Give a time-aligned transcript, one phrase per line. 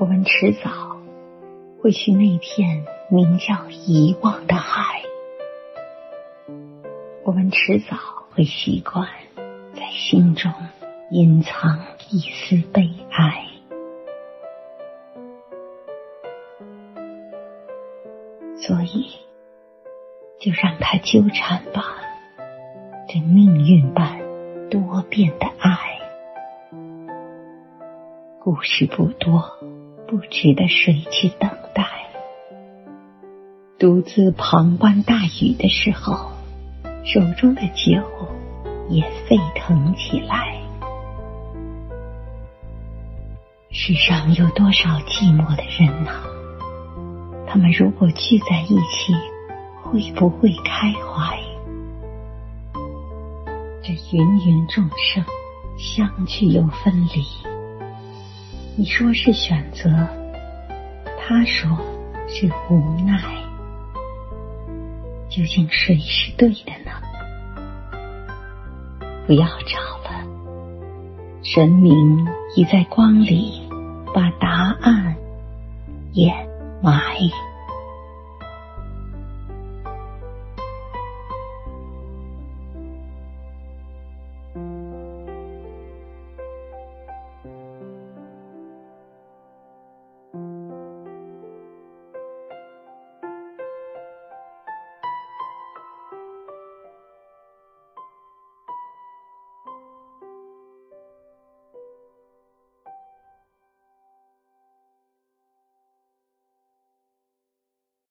[0.00, 0.70] 我们迟早
[1.82, 5.02] 会去那片名叫遗忘的海，
[7.24, 7.96] 我们迟早
[8.30, 9.08] 会习惯
[9.74, 10.52] 在心中
[11.10, 11.80] 隐藏
[12.10, 13.44] 一丝悲哀，
[18.56, 19.08] 所以
[20.38, 21.96] 就让它纠缠吧，
[23.08, 24.20] 这命运般
[24.70, 25.98] 多变的爱，
[28.38, 29.57] 故事不多。
[30.08, 31.84] 不值得谁去等待。
[33.78, 36.32] 独自旁观大雨的时候，
[37.04, 38.02] 手中的酒
[38.88, 40.56] 也沸腾起来。
[43.70, 46.10] 世上有多少寂寞的人呢？
[47.46, 49.12] 他们如果聚在一起，
[49.82, 51.38] 会不会开怀？
[53.82, 55.22] 这芸芸众生，
[55.76, 57.22] 相聚又分离。
[58.78, 59.90] 你说是选择，
[61.18, 61.68] 他说
[62.28, 63.20] 是无奈，
[65.28, 66.92] 究竟谁是对的呢？
[69.26, 70.24] 不要找了，
[71.42, 73.68] 神明已在光里
[74.14, 74.48] 把答
[74.80, 75.16] 案
[76.12, 76.32] 掩
[76.80, 77.02] 埋。